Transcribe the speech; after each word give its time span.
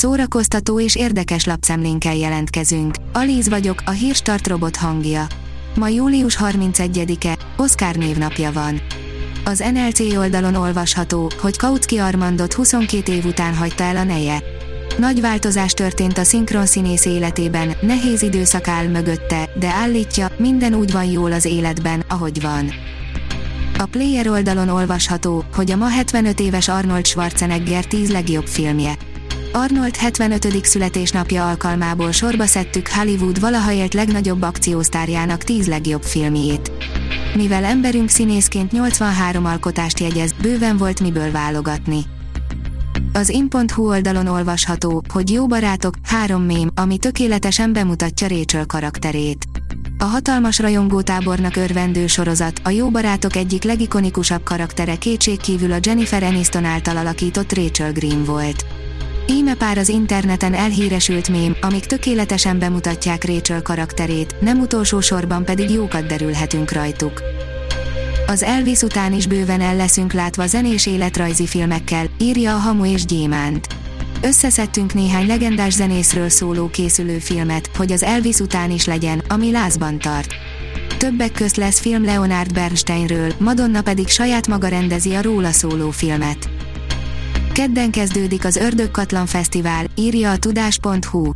szórakoztató 0.00 0.80
és 0.80 0.96
érdekes 0.96 1.44
lapszemlénkkel 1.44 2.14
jelentkezünk. 2.14 2.94
Alíz 3.12 3.48
vagyok, 3.48 3.82
a 3.84 3.90
hírstart 3.90 4.46
robot 4.46 4.76
hangja. 4.76 5.26
Ma 5.74 5.88
július 5.88 6.38
31-e, 6.40 7.38
Oszkár 7.56 7.96
névnapja 7.96 8.52
van. 8.52 8.80
Az 9.44 9.64
NLC 9.72 10.00
oldalon 10.00 10.54
olvasható, 10.54 11.30
hogy 11.40 11.56
Kautsky 11.56 11.98
Armandot 11.98 12.52
22 12.52 13.12
év 13.12 13.24
után 13.24 13.54
hagyta 13.54 13.84
el 13.84 13.96
a 13.96 14.04
neje. 14.04 14.42
Nagy 14.98 15.20
változás 15.20 15.72
történt 15.72 16.18
a 16.18 16.24
szinkron 16.24 16.66
színész 16.66 17.04
életében, 17.04 17.76
nehéz 17.80 18.22
időszak 18.22 18.68
áll 18.68 18.86
mögötte, 18.86 19.48
de 19.58 19.68
állítja, 19.68 20.30
minden 20.38 20.74
úgy 20.74 20.92
van 20.92 21.04
jól 21.04 21.32
az 21.32 21.44
életben, 21.44 22.04
ahogy 22.08 22.40
van. 22.40 22.70
A 23.78 23.84
Player 23.84 24.28
oldalon 24.28 24.68
olvasható, 24.68 25.44
hogy 25.54 25.70
a 25.70 25.76
ma 25.76 25.88
75 25.88 26.40
éves 26.40 26.68
Arnold 26.68 27.06
Schwarzenegger 27.06 27.84
10 27.84 28.10
legjobb 28.10 28.46
filmje. 28.46 28.96
Arnold 29.52 29.96
75. 29.96 30.64
születésnapja 30.64 31.48
alkalmából 31.48 32.12
sorba 32.12 32.46
szedtük 32.46 32.88
Hollywood 32.88 33.40
valaha 33.40 33.72
élt 33.72 33.94
legnagyobb 33.94 34.42
akciósztárjának 34.42 35.42
10 35.42 35.66
legjobb 35.66 36.02
filmjét. 36.02 36.72
Mivel 37.34 37.64
emberünk 37.64 38.08
színészként 38.08 38.72
83 38.72 39.44
alkotást 39.44 40.00
jegyez, 40.00 40.32
bőven 40.42 40.76
volt 40.76 41.00
miből 41.00 41.30
válogatni. 41.30 41.98
Az 43.12 43.28
in.hu 43.28 43.88
oldalon 43.88 44.26
olvasható, 44.26 45.02
hogy 45.08 45.30
jó 45.30 45.46
barátok, 45.46 45.94
három 46.02 46.42
mém, 46.42 46.70
ami 46.74 46.98
tökéletesen 46.98 47.72
bemutatja 47.72 48.28
Rachel 48.28 48.66
karakterét. 48.66 49.44
A 49.98 50.04
hatalmas 50.04 50.58
rajongótábornak 50.58 51.56
örvendő 51.56 52.06
sorozat, 52.06 52.60
a 52.64 52.70
jó 52.70 52.90
barátok 52.90 53.36
egyik 53.36 53.62
legikonikusabb 53.62 54.42
karaktere 54.42 54.96
kétségkívül 54.96 55.72
a 55.72 55.78
Jennifer 55.82 56.22
Aniston 56.22 56.64
által 56.64 56.96
alakított 56.96 57.52
Rachel 57.52 57.92
Green 57.92 58.24
volt. 58.24 58.64
Íme 59.30 59.54
pár 59.54 59.78
az 59.78 59.88
interneten 59.88 60.54
elhíresült 60.54 61.28
mém, 61.28 61.56
amik 61.60 61.84
tökéletesen 61.86 62.58
bemutatják 62.58 63.24
Rachel 63.24 63.62
karakterét, 63.62 64.34
nem 64.40 64.60
utolsó 64.60 65.00
sorban 65.00 65.44
pedig 65.44 65.70
jókat 65.70 66.06
derülhetünk 66.06 66.72
rajtuk. 66.72 67.22
Az 68.26 68.42
Elvis 68.42 68.80
után 68.80 69.12
is 69.12 69.26
bőven 69.26 69.60
el 69.60 69.76
leszünk 69.76 70.12
látva 70.12 70.46
zenés 70.46 70.86
életrajzi 70.86 71.46
filmekkel, 71.46 72.06
írja 72.18 72.54
a 72.54 72.58
Hamu 72.58 72.84
és 72.84 73.04
Gyémánt. 73.04 73.66
Összeszedtünk 74.22 74.94
néhány 74.94 75.26
legendás 75.26 75.72
zenészről 75.72 76.28
szóló 76.28 76.70
készülő 76.70 77.18
filmet, 77.18 77.70
hogy 77.76 77.92
az 77.92 78.02
Elvis 78.02 78.38
után 78.38 78.70
is 78.70 78.86
legyen, 78.86 79.22
ami 79.28 79.50
lázban 79.50 79.98
tart. 79.98 80.34
Többek 80.98 81.32
közt 81.32 81.56
lesz 81.56 81.80
film 81.80 82.04
Leonard 82.04 82.52
Bernsteinről, 82.52 83.32
Madonna 83.38 83.82
pedig 83.82 84.08
saját 84.08 84.46
maga 84.46 84.68
rendezi 84.68 85.14
a 85.14 85.22
róla 85.22 85.50
szóló 85.50 85.90
filmet. 85.90 86.59
Kedden 87.60 87.90
kezdődik 87.90 88.44
az 88.44 88.56
Ördögkatlan 88.56 89.26
Fesztivál, 89.26 89.86
írja 89.94 90.30
a 90.30 90.36
tudás.hu. 90.36 91.30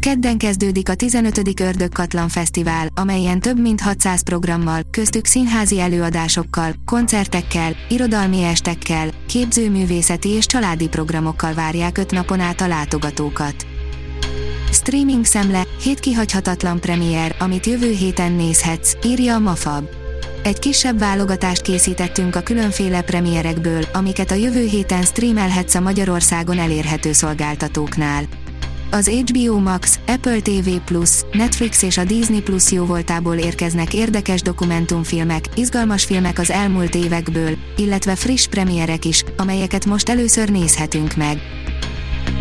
Kedden 0.00 0.38
kezdődik 0.38 0.88
a 0.88 0.94
15. 0.94 1.60
Ördögkatlan 1.60 2.28
Fesztivál, 2.28 2.88
amelyen 2.94 3.40
több 3.40 3.60
mint 3.60 3.80
600 3.80 4.22
programmal, 4.22 4.82
köztük 4.90 5.26
színházi 5.26 5.80
előadásokkal, 5.80 6.72
koncertekkel, 6.84 7.76
irodalmi 7.88 8.42
estekkel, 8.42 9.10
képzőművészeti 9.26 10.28
és 10.28 10.46
családi 10.46 10.88
programokkal 10.88 11.54
várják 11.54 11.98
öt 11.98 12.10
napon 12.10 12.40
át 12.40 12.60
a 12.60 12.66
látogatókat. 12.66 13.66
Streaming 14.72 15.24
szemle, 15.24 15.62
hét 15.82 16.00
kihagyhatatlan 16.00 16.80
premier, 16.80 17.36
amit 17.38 17.66
jövő 17.66 17.90
héten 17.90 18.32
nézhetsz, 18.32 18.92
írja 19.04 19.34
a 19.34 19.38
Mafab. 19.38 20.01
Egy 20.42 20.58
kisebb 20.58 20.98
válogatást 20.98 21.62
készítettünk 21.62 22.36
a 22.36 22.40
különféle 22.40 23.02
premierekből, 23.02 23.84
amiket 23.92 24.30
a 24.30 24.34
jövő 24.34 24.66
héten 24.66 25.02
streamelhetsz 25.02 25.74
a 25.74 25.80
Magyarországon 25.80 26.58
elérhető 26.58 27.12
szolgáltatóknál. 27.12 28.24
Az 28.90 29.08
HBO 29.08 29.58
Max, 29.58 29.98
Apple 30.06 30.40
TV+, 30.40 30.70
Netflix 31.32 31.82
és 31.82 31.98
a 31.98 32.04
Disney 32.04 32.40
Plus 32.40 32.72
jóvoltából 32.72 33.36
érkeznek 33.36 33.94
érdekes 33.94 34.42
dokumentumfilmek, 34.42 35.44
izgalmas 35.54 36.04
filmek 36.04 36.38
az 36.38 36.50
elmúlt 36.50 36.94
évekből, 36.94 37.56
illetve 37.76 38.14
friss 38.16 38.46
premierek 38.46 39.04
is, 39.04 39.24
amelyeket 39.36 39.84
most 39.84 40.08
először 40.08 40.50
nézhetünk 40.50 41.16
meg. 41.16 41.38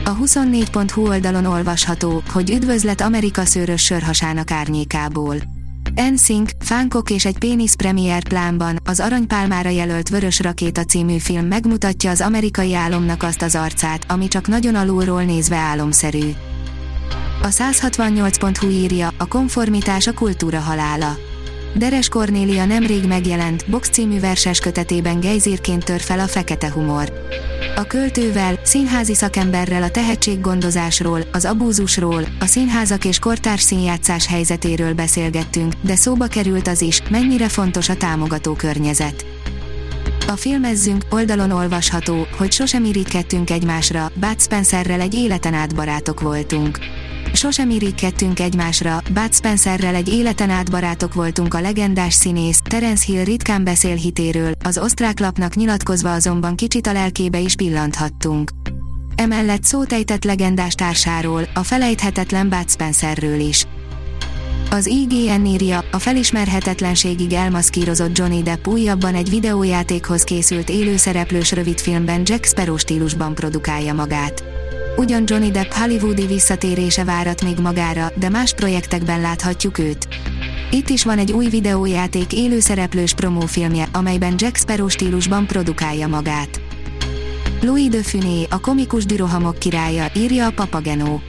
A 0.06 0.17
24.hu 0.17 1.07
oldalon 1.07 1.45
olvasható, 1.45 2.23
hogy 2.31 2.50
üdvözlet 2.50 3.01
Amerika 3.01 3.45
szőrös 3.45 3.84
sörhasának 3.84 4.51
árnyékából. 4.51 5.60
NSYNC, 5.96 6.52
Fánkok 6.59 7.09
és 7.09 7.25
egy 7.25 7.38
pénisz 7.38 7.74
premier 7.74 8.24
plánban, 8.24 8.79
az 8.85 9.00
Aranypálmára 9.00 9.69
jelölt 9.69 10.09
Vörös 10.09 10.40
Rakéta 10.40 10.84
című 10.84 11.18
film 11.18 11.46
megmutatja 11.46 12.09
az 12.09 12.22
amerikai 12.22 12.74
álomnak 12.74 13.24
azt 13.24 13.41
az 13.41 13.56
arcát, 13.56 14.06
ami 14.07 14.28
csak 14.28 14.47
nagyon 14.47 14.75
alulról 14.75 15.24
nézve 15.24 15.56
álomszerű. 15.56 16.29
A 17.41 17.47
168.hu 17.47 18.69
írja, 18.69 19.13
a 19.18 19.28
konformitás 19.28 20.07
a 20.07 20.13
kultúra 20.13 20.59
halála. 20.59 21.18
Deres 21.75 22.09
Kornélia 22.09 22.66
nemrég 22.66 23.08
megjelent, 23.08 23.69
Box 23.69 23.90
című 23.90 24.19
verses 24.19 24.59
kötetében 24.59 25.19
gejzírként 25.19 25.85
tör 25.85 26.00
fel 26.00 26.19
a 26.19 26.28
fekete 26.28 26.72
humor. 26.72 27.12
A 27.81 27.86
költővel, 27.86 28.59
színházi 28.64 29.14
szakemberrel 29.14 29.84
a 29.84 29.90
tehetséggondozásról, 29.90 31.22
az 31.31 31.46
abúzusról, 31.46 32.24
a 32.40 32.46
színházak 32.46 33.06
és 33.06 33.19
kortárs 33.19 33.62
színjátszás 33.62 34.28
helyzetéről 34.28 34.94
beszélgettünk, 34.94 35.74
de 35.81 35.96
szóba 35.96 36.28
került 36.28 36.68
az 36.68 36.81
is, 36.81 37.02
mennyire 37.09 37.50
fontos 37.50 37.90
a 37.90 37.96
támogató 37.96 38.53
környezet. 38.53 39.25
A 40.28 40.36
filmezzünk 40.36 41.06
oldalon 41.09 41.52
olvasható, 41.52 42.28
hogy 42.38 42.52
sosem 42.52 42.84
irigykedtünk 42.84 43.50
egymásra, 43.50 44.12
Bud 44.16 44.41
Spencerrel 44.41 45.02
egy 45.02 45.14
életen 45.14 45.53
át 45.53 45.75
barátok 45.75 46.22
voltunk. 46.22 46.78
Sosem 47.41 47.69
irigykedtünk 47.69 48.40
egymásra, 48.40 49.02
Bud 49.13 49.34
Spencerrel 49.34 49.96
egy 49.96 50.07
életen 50.07 50.50
át 50.50 50.72
barátok 50.72 51.13
voltunk 51.13 51.53
a 51.53 51.62
legendás 51.62 52.13
színész, 52.13 52.62
Terence 52.63 53.03
Hill 53.06 53.24
ritkán 53.24 53.63
beszél 53.63 53.96
hitéről, 53.96 54.52
az 54.63 54.78
osztrák 54.78 55.19
lapnak 55.19 55.56
nyilatkozva 55.56 56.13
azonban 56.13 56.56
kicsit 56.56 56.88
a 56.88 56.91
lelkébe 56.91 57.40
is 57.40 57.56
pillanthattunk. 57.56 58.52
Emellett 59.16 59.63
szót 59.63 59.94
ejtett 59.94 60.24
legendás 60.24 60.74
társáról, 60.74 61.44
a 61.53 61.63
felejthetetlen 61.63 62.50
Bud 62.50 62.69
Spencerről 62.69 63.40
is. 63.40 63.66
Az 64.72 64.85
IGN 64.85 65.46
írja, 65.46 65.84
a 65.91 66.00
felismerhetetlenségig 66.00 67.34
elmaszkírozott 67.34 68.18
Johnny 68.18 68.41
Depp 68.41 68.68
újabban 68.68 69.16
egy 69.16 69.29
videójátékhoz 69.29 70.23
készült 70.23 70.69
élőszereplős 70.69 71.52
rövidfilmben 71.52 72.22
Jack 72.25 72.46
Sparrow 72.46 72.78
stílusban 72.78 73.35
produkálja 73.35 73.94
magát. 73.94 74.44
Ugyan 74.97 75.24
Johnny 75.25 75.52
Depp 75.52 75.72
hollywoodi 75.72 76.25
visszatérése 76.25 77.03
várat 77.03 77.44
még 77.44 77.59
magára, 77.59 78.12
de 78.16 78.29
más 78.29 78.53
projektekben 78.53 79.22
láthatjuk 79.22 79.78
őt. 79.78 80.07
Itt 80.72 80.90
is 80.90 81.03
van 81.03 81.18
egy 81.18 81.31
új 81.31 81.47
videójáték 81.47 82.34
élőszereplős 82.34 83.13
promófilmje, 83.13 83.88
amelyben 83.91 84.34
Jack 84.38 84.56
Sparrow 84.56 84.88
stílusban 84.88 85.47
produkálja 85.47 86.07
magát. 86.07 86.62
Louis 87.62 87.88
de 87.88 88.03
Funé, 88.03 88.47
a 88.50 88.59
komikus 88.59 89.06
dürohamok 89.06 89.59
királya, 89.59 90.06
írja 90.16 90.46
a 90.46 90.52
Papagenó. 90.52 91.22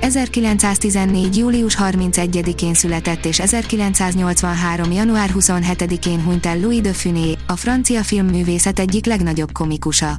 1914. 0.00 1.36
július 1.36 1.76
31-én 1.80 2.74
született 2.74 3.24
és 3.24 3.40
1983. 3.40 4.92
január 4.92 5.30
27-én 5.34 6.22
hunyt 6.22 6.46
el 6.46 6.60
Louis 6.60 6.80
de 6.80 6.92
Funé, 6.92 7.36
a 7.46 7.56
francia 7.56 8.02
filmművészet 8.02 8.78
egyik 8.78 9.06
legnagyobb 9.06 9.52
komikusa. 9.52 10.18